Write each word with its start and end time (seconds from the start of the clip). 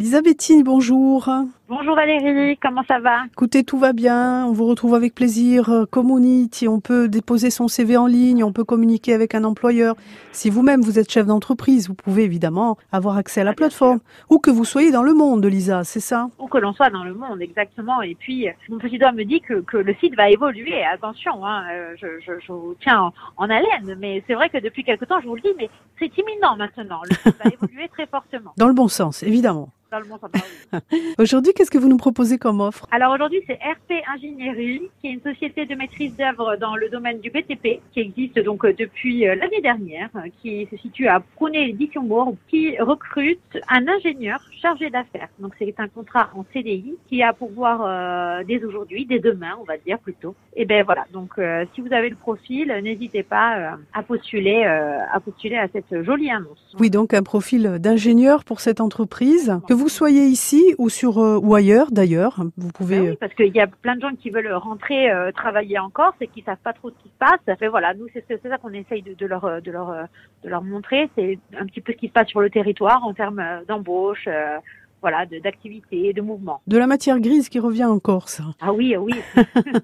Elisabethine, 0.00 0.62
bonjour. 0.62 1.28
Bonjour 1.68 1.96
Valérie, 1.96 2.56
comment 2.62 2.84
ça 2.86 3.00
va? 3.00 3.24
Écoutez, 3.32 3.64
tout 3.64 3.78
va 3.78 3.92
bien. 3.92 4.46
On 4.46 4.52
vous 4.52 4.64
retrouve 4.66 4.94
avec 4.94 5.12
plaisir. 5.12 5.70
Euh, 5.70 5.86
Community, 5.86 6.68
on 6.68 6.78
peut 6.78 7.08
déposer 7.08 7.50
son 7.50 7.66
CV 7.66 7.96
en 7.96 8.06
ligne, 8.06 8.44
on 8.44 8.52
peut 8.52 8.62
communiquer 8.62 9.12
avec 9.12 9.34
un 9.34 9.42
employeur. 9.42 9.96
Si 10.30 10.50
vous-même 10.50 10.82
vous 10.82 11.00
êtes 11.00 11.10
chef 11.10 11.26
d'entreprise, 11.26 11.88
vous 11.88 11.94
pouvez 11.96 12.22
évidemment 12.22 12.78
avoir 12.92 13.16
accès 13.16 13.40
à 13.40 13.44
la 13.44 13.50
Ah, 13.50 13.54
plateforme. 13.54 13.98
Ou 14.30 14.38
que 14.38 14.52
vous 14.52 14.64
soyez 14.64 14.92
dans 14.92 15.02
le 15.02 15.14
monde, 15.14 15.44
Lisa, 15.44 15.82
c'est 15.82 15.98
ça? 15.98 16.28
Ou 16.38 16.46
que 16.46 16.58
l'on 16.58 16.72
soit 16.74 16.90
dans 16.90 17.02
le 17.02 17.14
monde, 17.14 17.42
exactement. 17.42 18.00
Et 18.00 18.14
puis, 18.14 18.46
mon 18.68 18.78
petit 18.78 18.98
doigt 18.98 19.10
me 19.10 19.24
dit 19.24 19.40
que, 19.40 19.62
que 19.62 19.78
le 19.78 19.94
site 19.96 20.14
va 20.14 20.30
évoluer. 20.30 20.84
Attention, 20.84 21.44
hein, 21.44 21.64
euh, 21.72 21.94
je, 22.00 22.06
je, 22.24 22.32
je 22.40 22.52
vous 22.52 22.76
tiens 22.80 23.00
en, 23.00 23.12
en 23.36 23.50
haleine. 23.50 23.96
Mais 23.98 24.22
c'est 24.28 24.34
vrai 24.34 24.48
que 24.48 24.58
depuis 24.58 24.84
quelque 24.84 25.06
temps, 25.06 25.20
je 25.20 25.26
vous 25.26 25.34
le 25.34 25.40
dis, 25.42 25.54
mais 25.58 25.68
c'est 25.98 26.16
imminent 26.16 26.56
maintenant. 26.56 27.00
Le 27.10 27.16
site 27.16 27.36
va 27.44 27.50
évoluer 27.52 27.88
très 27.88 28.06
fortement. 28.06 28.52
Dans 28.56 28.68
le 28.68 28.74
bon 28.74 28.86
sens, 28.86 29.24
évidemment. 29.24 29.70
Aujourd'hui, 31.18 31.52
qu'est-ce 31.54 31.70
que 31.70 31.78
vous 31.78 31.88
nous 31.88 31.96
proposez 31.96 32.38
comme 32.38 32.60
offre? 32.60 32.86
Alors 32.90 33.12
aujourd'hui, 33.12 33.40
c'est 33.46 33.54
RP 33.54 34.02
Ingénierie, 34.14 34.82
qui 35.00 35.08
est 35.08 35.12
une 35.12 35.22
société 35.22 35.66
de 35.66 35.74
maîtrise 35.74 36.14
d'œuvre 36.16 36.56
dans 36.56 36.76
le 36.76 36.88
domaine 36.88 37.20
du 37.20 37.30
BTP, 37.30 37.80
qui 37.92 38.00
existe 38.00 38.38
donc 38.40 38.64
euh, 38.64 38.72
depuis 38.72 39.26
euh, 39.26 39.34
l'année 39.34 39.60
dernière, 39.60 40.10
euh, 40.16 40.28
qui 40.42 40.66
se 40.70 40.76
situe 40.76 41.08
à 41.08 41.20
Prunay-Ditionbourg, 41.36 42.36
qui 42.48 42.78
recrute 42.78 43.40
un 43.68 43.86
ingénieur 43.88 44.40
chargé 44.60 44.90
d'affaires. 44.90 45.28
Donc 45.38 45.52
c'est 45.58 45.74
un 45.78 45.88
contrat 45.88 46.30
en 46.34 46.44
CDI 46.52 46.96
qui 47.08 47.22
a 47.22 47.32
pour 47.32 47.50
voir 47.50 47.82
euh, 47.84 48.44
dès 48.46 48.62
aujourd'hui, 48.64 49.06
dès 49.06 49.18
demain, 49.18 49.56
on 49.60 49.64
va 49.64 49.76
dire 49.78 49.98
plutôt. 49.98 50.34
Et 50.56 50.64
ben 50.64 50.84
voilà. 50.84 51.04
Donc 51.12 51.32
euh, 51.38 51.64
si 51.74 51.80
vous 51.80 51.92
avez 51.92 52.10
le 52.10 52.16
profil, 52.16 52.68
n'hésitez 52.82 53.22
pas 53.22 53.56
euh, 53.56 53.76
à 53.92 54.02
postuler, 54.02 54.64
à 54.64 55.18
postuler 55.20 55.56
à 55.56 55.68
cette 55.68 56.02
jolie 56.02 56.30
annonce. 56.30 56.58
Oui, 56.78 56.90
donc 56.90 57.14
un 57.14 57.22
profil 57.22 57.78
d'ingénieur 57.78 58.44
pour 58.44 58.60
cette 58.60 58.80
entreprise. 58.80 59.58
Que 59.68 59.74
vous 59.74 59.87
soyez 59.88 60.26
ici 60.26 60.74
ou 60.78 60.88
sur 60.88 61.18
euh, 61.18 61.38
ou 61.42 61.54
ailleurs 61.54 61.90
d'ailleurs, 61.90 62.42
vous 62.56 62.68
pouvez. 62.72 62.98
Ben 63.00 63.10
oui, 63.10 63.16
parce 63.20 63.34
qu'il 63.34 63.54
y 63.54 63.60
a 63.60 63.66
plein 63.66 63.96
de 63.96 64.00
gens 64.00 64.14
qui 64.18 64.30
veulent 64.30 64.52
rentrer 64.52 65.10
euh, 65.10 65.32
travailler 65.32 65.78
en 65.78 65.90
Corse 65.90 66.16
et 66.20 66.26
qui 66.28 66.42
savent 66.42 66.56
pas 66.62 66.72
trop 66.72 66.90
ce 66.90 66.96
qui 67.02 67.08
se 67.08 67.18
passe. 67.18 67.56
Mais 67.60 67.68
voilà, 67.68 67.94
nous 67.94 68.06
c'est 68.12 68.24
ça 68.42 68.58
qu'on 68.58 68.72
essaye 68.72 69.02
de, 69.02 69.14
de 69.14 69.26
leur 69.26 69.60
de 69.62 69.70
leur 69.70 69.90
euh, 69.90 70.04
de 70.44 70.48
leur 70.48 70.62
montrer, 70.62 71.08
c'est 71.16 71.38
un 71.58 71.66
petit 71.66 71.80
peu 71.80 71.92
ce 71.92 71.98
qui 71.98 72.08
se 72.08 72.12
passe 72.12 72.28
sur 72.28 72.40
le 72.40 72.50
territoire 72.50 73.04
en 73.04 73.12
termes 73.14 73.42
d'embauche, 73.66 74.24
euh, 74.28 74.56
voilà, 75.00 75.26
de- 75.26 75.38
d'activité, 75.38 76.12
de 76.12 76.20
mouvement. 76.20 76.60
De 76.66 76.76
la 76.78 76.86
matière 76.86 77.18
grise 77.20 77.48
qui 77.48 77.58
revient 77.60 77.84
en 77.84 77.98
Corse. 77.98 78.40
Ah 78.60 78.72
oui, 78.72 78.96
oui. 78.96 79.14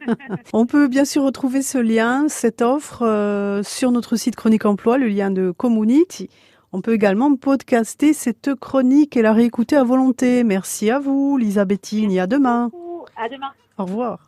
On 0.53 0.67
peut 0.67 0.89
bien 0.89 1.05
sûr 1.05 1.23
retrouver 1.23 1.63
ce 1.63 1.79
lien, 1.79 2.29
cette 2.29 2.63
offre 2.63 3.03
euh, 3.03 3.63
sur 3.63 3.91
notre 3.91 4.17
site 4.17 4.37
Chronique 4.37 4.65
Emploi, 4.65 4.99
le 4.99 5.09
lien 5.09 5.31
de 5.31 5.51
Community. 5.51 6.29
On 6.77 6.81
peut 6.81 6.95
également 6.95 7.37
podcaster 7.37 8.13
cette 8.13 8.57
chronique 8.57 9.17
et 9.17 9.23
la 9.23 9.33
réécouter 9.33 9.77
à 9.77 9.85
volonté. 9.85 10.43
Merci 10.43 10.91
à 10.91 10.99
vous, 10.99 11.39
Elisabethine, 11.41 12.11
et 12.11 12.19
à 12.19 12.27
demain. 12.27 12.73
À 13.17 13.29
demain. 13.29 13.53
Au 13.79 13.85
revoir. 13.85 14.19